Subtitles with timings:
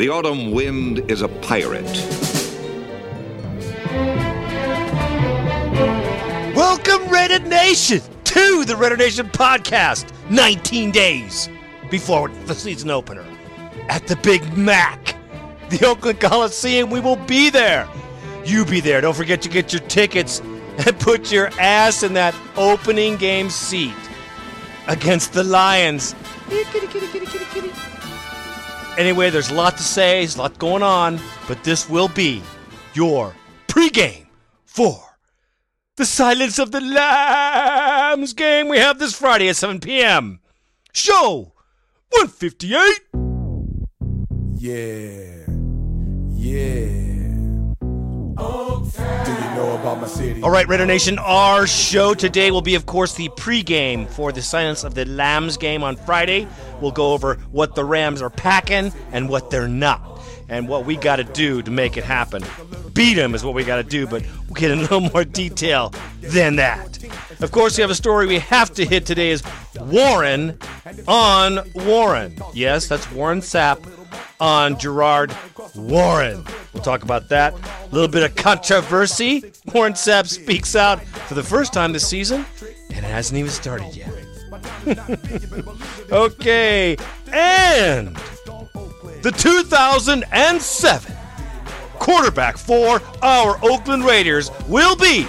[0.00, 1.84] The autumn wind is a pirate.
[6.56, 10.10] Welcome, Raider Nation, to the Raider Nation podcast.
[10.30, 11.50] 19 days
[11.90, 13.26] before the season opener
[13.90, 15.16] at the Big Mac,
[15.68, 16.88] the Oakland Coliseum.
[16.88, 17.86] We will be there.
[18.42, 19.02] You be there.
[19.02, 20.40] Don't forget to get your tickets
[20.78, 23.92] and put your ass in that opening game seat
[24.86, 26.14] against the Lions.
[26.48, 27.99] Kitty, kitty, kitty.
[29.00, 31.18] Anyway, there's a lot to say, there's a lot going on,
[31.48, 32.42] but this will be
[32.92, 33.34] your
[33.66, 34.26] pregame
[34.66, 35.16] for
[35.96, 40.40] the Silence of the Lambs game we have this Friday at 7 p.m.
[40.92, 41.54] Show
[42.10, 43.00] 158.
[44.58, 45.46] Yeah.
[46.34, 47.00] Yeah.
[48.38, 48.69] You
[49.60, 50.42] know about my city?
[50.42, 54.42] All right, Raider Nation, our show today will be, of course, the pregame for the
[54.42, 56.46] Silence of the Lambs game on Friday.
[56.80, 60.96] We'll go over what the Rams are packing and what they're not, and what we
[60.96, 62.42] got to do to make it happen.
[62.94, 65.24] Beat them is what we got to do, but we'll get in a little more
[65.24, 66.98] detail than that.
[67.40, 69.42] Of course, we have a story we have to hit today is
[69.78, 70.58] Warren
[71.06, 72.36] on Warren.
[72.52, 73.78] Yes, that's Warren Sapp
[74.40, 75.34] on Gerard
[75.74, 76.44] Warren.
[76.72, 77.54] We'll talk about that.
[77.54, 79.52] A little bit of controversy.
[79.72, 82.44] Warren Sapp speaks out for the first time this season,
[82.90, 84.12] and it hasn't even started yet.
[86.12, 86.96] okay,
[87.32, 88.16] and
[89.22, 91.16] the 2007
[91.98, 95.26] quarterback for our Oakland Raiders will be.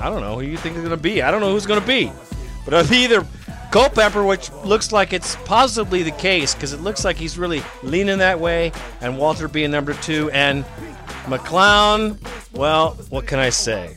[0.00, 1.22] I don't know who you think is going to be.
[1.22, 2.10] I don't know who's going to be.
[2.64, 3.26] But either
[3.74, 8.18] Culpepper, which looks like it's possibly the case because it looks like he's really leaning
[8.18, 10.64] that way, and Walter being number two, and
[11.24, 12.16] McClown,
[12.52, 13.96] well, what can I say?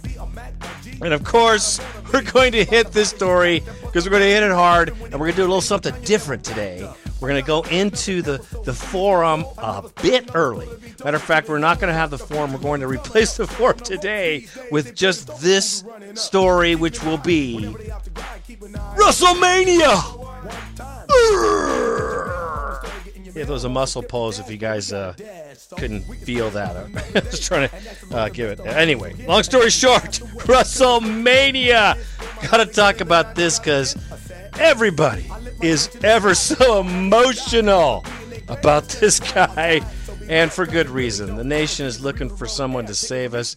[1.03, 1.79] And of course,
[2.11, 5.27] we're going to hit this story because we're going to hit it hard, and we're
[5.27, 6.91] going to do a little something different today.
[7.21, 10.67] We're going to go into the, the forum a bit early.
[11.03, 12.51] Matter of fact, we're not going to have the forum.
[12.51, 15.83] We're going to replace the forum today with just this
[16.15, 17.75] story, which will be
[18.59, 20.25] RussellMania!
[23.27, 25.13] If it was a muscle pose if you guys uh,
[25.77, 26.75] couldn't feel that.
[27.15, 28.59] I was trying to uh, give it.
[28.65, 30.03] Anyway, long story short,
[30.47, 31.97] RussellMania!
[32.49, 33.95] Gotta talk about this because
[34.59, 35.29] everybody
[35.61, 38.03] is ever so emotional
[38.47, 39.81] about this guy,
[40.29, 41.35] and for good reason.
[41.35, 43.55] The nation is looking for someone to save us,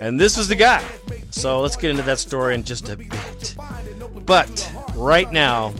[0.00, 0.84] and this was the guy.
[1.30, 3.56] So let's get into that story in just a bit.
[4.28, 5.70] But right now,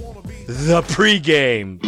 [0.46, 1.84] the pregame.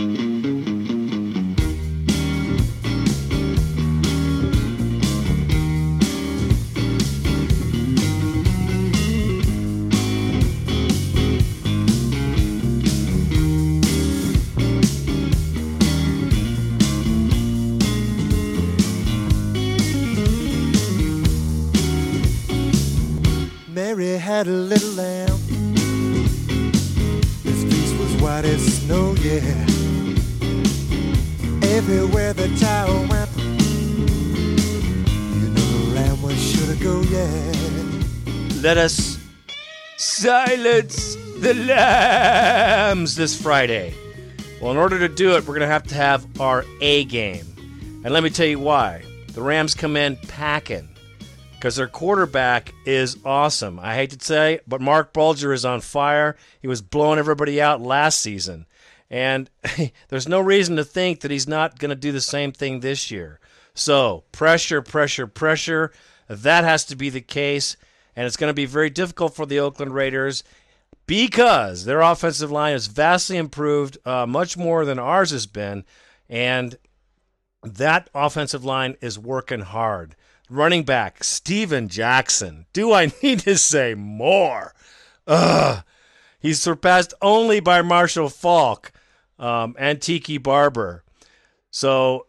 [23.72, 25.19] Mary had a little lamb.
[31.62, 33.30] Everywhere the child went,
[35.36, 35.70] you know
[36.82, 37.52] go, yeah.
[38.62, 39.18] Let us
[39.96, 43.94] silence the lambs this Friday.
[44.60, 47.46] Well, in order to do it, we're going to have to have our A game.
[48.04, 49.02] And let me tell you why.
[49.32, 50.88] The Rams come in packing
[51.52, 53.78] because their quarterback is awesome.
[53.78, 56.36] I hate to say, but Marc Bulger is on fire.
[56.60, 58.66] He was blowing everybody out last season.
[59.10, 59.50] And
[60.08, 63.10] there's no reason to think that he's not going to do the same thing this
[63.10, 63.40] year.
[63.74, 65.92] So, pressure, pressure, pressure.
[66.28, 67.76] That has to be the case.
[68.14, 70.44] And it's going to be very difficult for the Oakland Raiders
[71.06, 75.84] because their offensive line is vastly improved, uh, much more than ours has been.
[76.28, 76.76] And
[77.62, 80.14] that offensive line is working hard.
[80.48, 82.66] Running back, Steven Jackson.
[82.72, 84.74] Do I need to say more?
[85.26, 85.84] Ugh.
[86.38, 88.92] He's surpassed only by Marshall Faulk
[89.40, 90.00] um, and
[90.42, 91.04] Barber.
[91.70, 92.26] So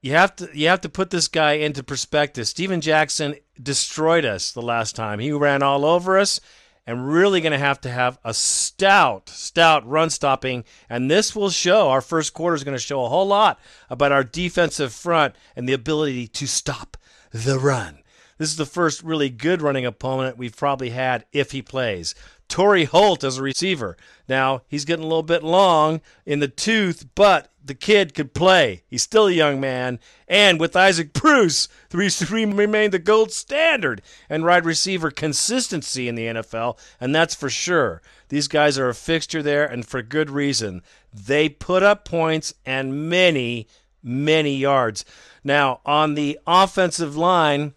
[0.00, 2.48] you have to you have to put this guy into perspective.
[2.48, 5.18] Steven Jackson destroyed us the last time.
[5.18, 6.40] He ran all over us
[6.86, 10.64] and really going to have to have a stout, stout run stopping.
[10.88, 13.58] And this will show, our first quarter is going to show a whole lot
[13.90, 16.96] about our defensive front and the ability to stop
[17.32, 17.98] the run.
[18.38, 22.14] This is the first really good running opponent we've probably had if he plays.
[22.48, 23.96] Torry Holt as a receiver.
[24.28, 28.84] Now, he's getting a little bit long in the tooth, but the kid could play.
[28.88, 29.98] He's still a young man.
[30.28, 36.26] And with Isaac Bruce, three remain the gold standard and wide receiver consistency in the
[36.26, 38.02] NFL, and that's for sure.
[38.28, 40.82] These guys are a fixture there, and for good reason.
[41.12, 43.66] They put up points and many,
[44.02, 45.04] many yards.
[45.42, 47.74] Now, on the offensive line,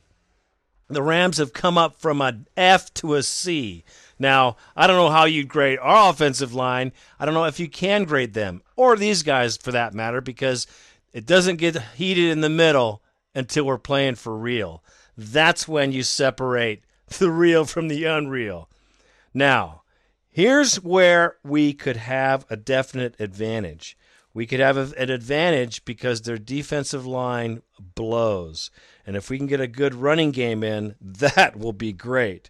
[0.90, 3.84] the Rams have come up from an F to a C.
[4.18, 6.92] Now, I don't know how you'd grade our offensive line.
[7.20, 10.68] I don't know if you can grade them, or these guys for that matter, because
[11.14, 13.02] it doesn't get heated in the middle
[13.36, 14.84] until we're playing for real.
[15.16, 16.84] That's when you separate
[17.20, 18.70] the real from the unreal.
[19.34, 19.84] Now,
[20.30, 23.98] here's where we could have a definite advantage.
[24.34, 27.62] We could have an advantage because their defensive line
[27.96, 28.70] blows.
[29.06, 32.50] And if we can get a good running game in, that will be great.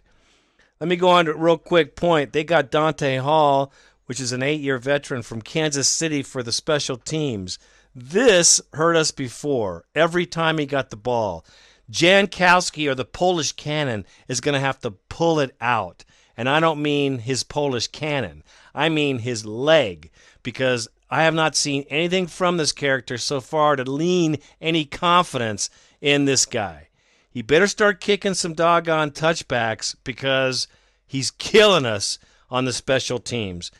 [0.78, 2.32] Let me go on to a real quick point.
[2.32, 3.72] They got Dante Hall,
[4.06, 7.58] which is an eight year veteran from Kansas City for the special teams.
[7.94, 11.44] This hurt us before every time he got the ball.
[11.90, 16.04] Janikowski or the Polish cannon is going to have to pull it out.
[16.36, 18.42] And I don't mean his Polish cannon,
[18.74, 20.10] I mean his leg,
[20.42, 25.68] because I have not seen anything from this character so far to lean any confidence
[26.00, 26.90] in this guy
[27.30, 30.66] he better start kicking some doggone touchbacks because
[31.06, 32.18] he's killing us
[32.50, 33.70] on the special teams.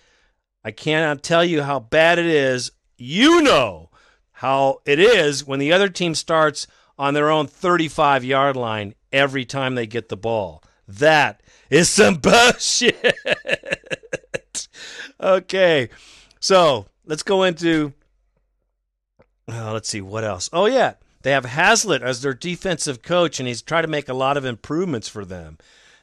[0.65, 2.71] I cannot tell you how bad it is.
[2.97, 3.91] You know
[4.33, 6.67] how it is when the other team starts
[6.99, 10.62] on their own 35 yard line every time they get the ball.
[10.87, 13.17] That is some bullshit.
[15.21, 15.88] okay,
[16.38, 17.93] so let's go into.
[19.49, 20.49] Uh, let's see what else.
[20.52, 20.94] Oh, yeah.
[21.23, 24.44] They have Haslett as their defensive coach, and he's trying to make a lot of
[24.44, 25.58] improvements for them.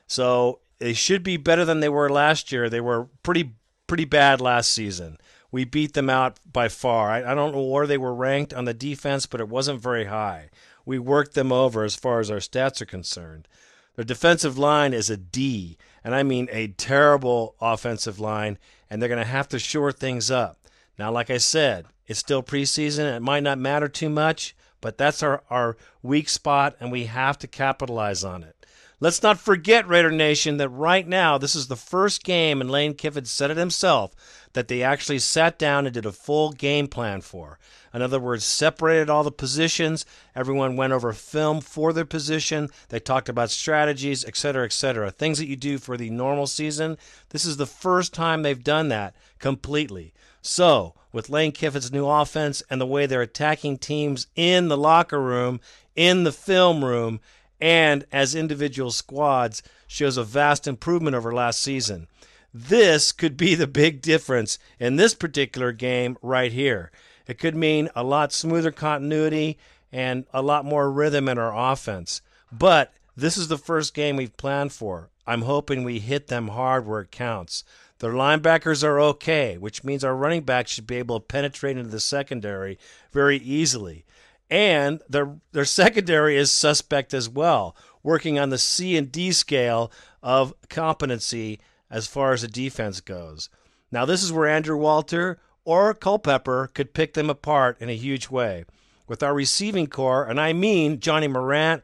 [0.06, 2.70] So they should be better than they were last year.
[2.70, 3.54] They were pretty
[3.88, 5.18] pretty bad last season.
[5.50, 7.10] We beat them out by far.
[7.10, 10.06] I, I don't know where they were ranked on the defense, but it wasn't very
[10.06, 10.50] high.
[10.86, 13.48] We worked them over as far as our stats are concerned.
[13.96, 18.58] Their defensive line is a D, and I mean a terrible offensive line,
[18.90, 20.60] and they're going to have to shore things up.
[20.98, 23.16] Now, like I said, it's still preseason.
[23.16, 27.38] It might not matter too much, but that's our, our weak spot, and we have
[27.40, 28.54] to capitalize on it.
[29.00, 32.96] Let's not forget, Raider Nation, that right now this is the first game, and Lane
[32.96, 34.16] Kiffin said it himself,
[34.54, 37.60] that they actually sat down and did a full game plan for.
[37.94, 40.04] In other words, separated all the positions.
[40.36, 42.70] Everyone went over film for their position.
[42.90, 45.12] They talked about strategies, etc., etc.
[45.12, 46.98] Things that you do for the normal season.
[47.30, 50.12] This is the first time they've done that completely.
[50.48, 55.22] So, with Lane Kiffin's new offense and the way they're attacking teams in the locker
[55.22, 55.60] room,
[55.94, 57.20] in the film room,
[57.60, 62.08] and as individual squads, shows a vast improvement over last season.
[62.54, 66.92] This could be the big difference in this particular game right here.
[67.28, 69.58] It could mean a lot smoother continuity
[69.92, 72.22] and a lot more rhythm in our offense.
[72.54, 75.10] But this is the first game we've planned for.
[75.28, 77.66] I'm hoping we hit them hard where it counts.
[78.00, 81.90] Their linebackers are okay, which means our running backs should be able to penetrate into
[81.90, 82.78] the secondary
[83.12, 84.06] very easily.
[84.50, 89.92] And their their secondary is suspect as well, working on the C and D scale
[90.24, 91.60] of competency
[91.90, 93.50] as far as the defense goes.
[93.92, 98.30] Now this is where Andrew Walter or Culpepper could pick them apart in a huge
[98.30, 98.64] way.
[99.08, 101.84] With our receiving corps, and I mean Johnnie Morant,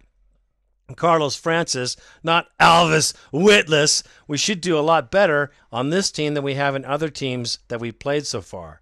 [0.94, 4.04] Carlos Francis, not Alvis Witless.
[4.28, 7.60] We should do a lot better on this team than we have in other teams
[7.68, 8.80] that we've played so far.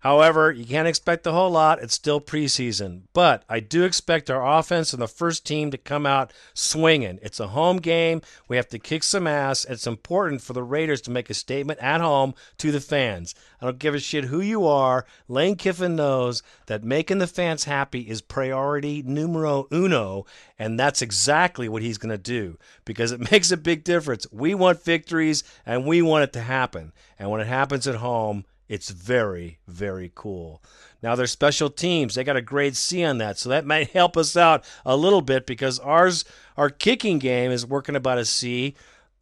[0.00, 1.82] However, you can't expect a whole lot.
[1.82, 3.02] It's still preseason.
[3.12, 7.18] But I do expect our offense and the first team to come out swinging.
[7.22, 8.22] It's a home game.
[8.48, 9.66] We have to kick some ass.
[9.66, 13.34] It's important for the Raiders to make a statement at home to the fans.
[13.60, 15.04] I don't give a shit who you are.
[15.28, 20.24] Lane Kiffin knows that making the fans happy is priority numero uno,
[20.58, 24.26] and that's exactly what he's going to do because it makes a big difference.
[24.32, 26.92] We want victories and we want it to happen.
[27.18, 30.62] And when it happens at home, it's very, very cool.
[31.02, 34.16] Now, their special teams, they got a grade C on that, so that might help
[34.16, 36.24] us out a little bit because ours,
[36.56, 38.76] our kicking game is working about a C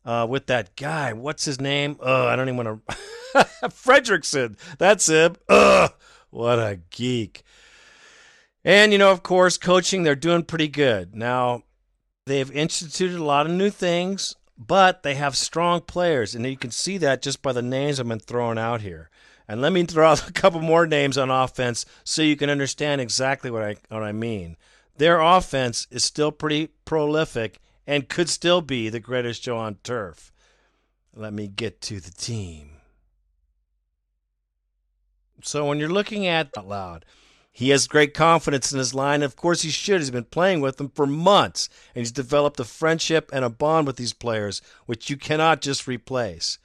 [0.05, 1.15] uh, with that guy.
[1.15, 1.97] What's his name?
[2.01, 2.95] Oh, I don't even want to.
[3.71, 4.59] Fredrickson.
[4.77, 5.37] That's him.
[5.49, 5.95] Ugh,
[6.29, 7.43] what a geek.
[8.63, 11.17] And, you know, of course, coaching, they're doing pretty good.
[11.17, 11.63] Now,
[12.27, 16.71] they've instituted a lot of new things, but they have strong players, and you can
[16.71, 19.09] see that just by the names I've been throwing out here.
[19.49, 23.01] And let me throw out a couple more names on offense so you can understand
[23.01, 24.57] exactly what I what I mean.
[24.99, 30.33] Their offense is still pretty prolific and could still be the greatest show on turf.
[31.15, 32.73] Let me get to the team.
[35.43, 37.05] So when you're looking at out loud,
[37.51, 39.23] he has great confidence in his line.
[39.23, 40.01] Of course, he should.
[40.01, 43.87] He's been playing with them for months, and he's developed a friendship and a bond
[43.87, 46.59] with these players, which you cannot just replace.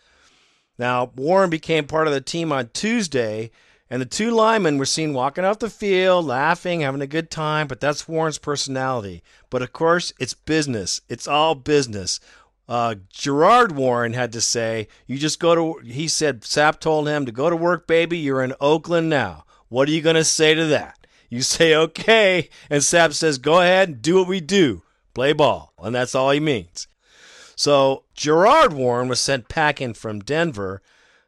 [0.84, 3.52] Now, Warren became part of the team on Tuesday,
[3.90, 7.68] And the two linemen were seen walking off the field, laughing, having a good time,
[7.68, 9.24] but that's Warren's personality.
[9.50, 11.00] But of course, it's business.
[11.08, 12.20] It's all business.
[12.68, 17.26] Uh, Gerard Warren had to say, You just go to, he said, Sapp told him
[17.28, 18.18] to go to work, baby.
[18.18, 19.46] You're in Oakland now.
[19.70, 21.08] What are you going to say to that?
[21.30, 22.50] You say, Okay.
[22.70, 25.72] And Sapp says, Go ahead and do what we do play ball.
[25.82, 26.90] And that's all he means.
[27.56, 30.82] So Gerard Warren was sent packing from Denver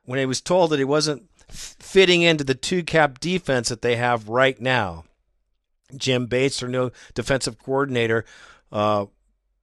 [0.06, 3.96] when he was told that he wasn't fitting into the two gap defense that they
[3.96, 5.06] have right now.
[5.96, 8.26] Jim Bates, their new defensive coordinator,
[8.72, 9.06] uh,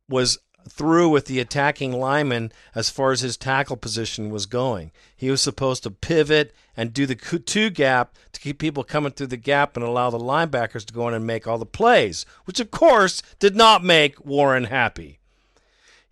[0.09, 0.39] was
[0.69, 4.93] through with the attacking lineman as far as his tackle position was going.
[5.17, 9.27] He was supposed to pivot and do the two gap to keep people coming through
[9.29, 12.61] the gap and allow the linebackers to go in and make all the plays, which
[12.61, 15.19] of course did not make Warren happy.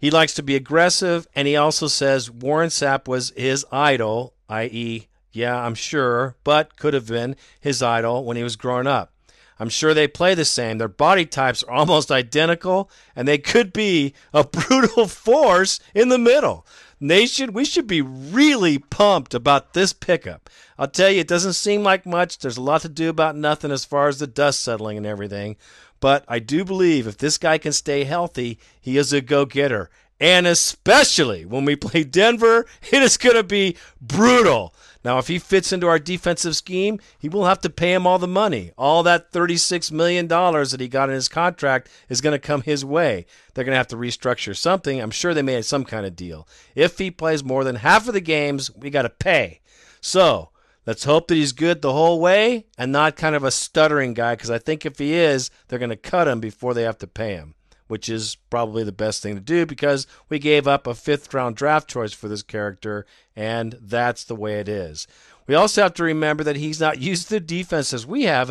[0.01, 5.09] He likes to be aggressive, and he also says Warren Sapp was his idol, i.e.,
[5.31, 9.13] yeah, I'm sure, but could have been his idol when he was growing up.
[9.61, 10.79] I'm sure they play the same.
[10.79, 16.19] Their body types are almost identical, and they could be a brutal force in the
[16.19, 16.67] middle.
[17.03, 20.51] Nation, we should be really pumped about this pickup.
[20.79, 22.39] I'll tell you, it doesn't seem like much.
[22.39, 25.57] There's a lot to do about nothing as far as the dust settling and everything.
[25.99, 29.89] But I do believe if this guy can stay healthy, he is a go getter.
[30.21, 34.75] And especially when we play Denver, it is going to be brutal.
[35.03, 38.19] Now, if he fits into our defensive scheme, he will have to pay him all
[38.19, 38.73] the money.
[38.77, 42.85] All that $36 million that he got in his contract is going to come his
[42.85, 43.25] way.
[43.55, 45.01] They're going to have to restructure something.
[45.01, 46.47] I'm sure they made some kind of deal.
[46.75, 49.61] If he plays more than half of the games, we got to pay.
[50.03, 50.51] So
[50.85, 54.35] let's hope that he's good the whole way and not kind of a stuttering guy,
[54.35, 57.07] because I think if he is, they're going to cut him before they have to
[57.07, 57.55] pay him
[57.91, 61.57] which is probably the best thing to do because we gave up a fifth round
[61.57, 63.05] draft choice for this character,
[63.35, 65.09] and that's the way it is.
[65.49, 68.49] We also have to remember that he's not used to defense as we have